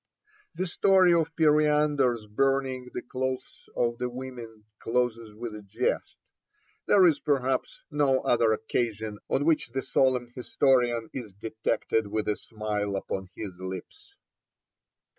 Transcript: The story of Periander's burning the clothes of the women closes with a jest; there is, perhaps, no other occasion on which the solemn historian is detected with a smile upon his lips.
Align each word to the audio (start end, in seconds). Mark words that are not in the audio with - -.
The 0.55 0.65
story 0.65 1.13
of 1.13 1.35
Periander's 1.35 2.25
burning 2.25 2.89
the 2.91 3.03
clothes 3.03 3.69
of 3.75 3.99
the 3.99 4.09
women 4.09 4.65
closes 4.79 5.35
with 5.35 5.53
a 5.53 5.61
jest; 5.61 6.17
there 6.87 7.05
is, 7.05 7.19
perhaps, 7.19 7.83
no 7.91 8.21
other 8.21 8.51
occasion 8.51 9.19
on 9.29 9.45
which 9.45 9.69
the 9.69 9.83
solemn 9.83 10.31
historian 10.35 11.11
is 11.13 11.33
detected 11.33 12.07
with 12.07 12.27
a 12.27 12.35
smile 12.35 12.95
upon 12.95 13.27
his 13.35 13.51
lips. 13.59 14.15